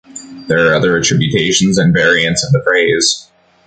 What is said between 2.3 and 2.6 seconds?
of